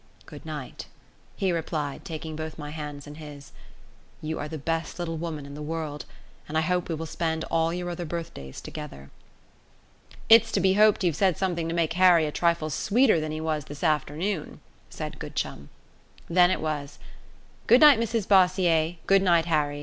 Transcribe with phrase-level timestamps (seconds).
[0.25, 0.87] "Good night,"
[1.35, 3.51] he replied, taking both my hands in his.
[4.19, 6.05] "You are the best little woman in the world,
[6.47, 9.11] and I hope we will spend all your other birthdays together."
[10.27, 13.39] "It's to be hoped you've said something to make Harry a trifle sweeter than he
[13.41, 14.59] was this afternoon,"
[14.89, 15.69] said Goodchum.
[16.27, 16.97] Then it was:
[17.67, 18.95] "Good night, Mrs Bossier!
[19.05, 19.79] Good night, Harry!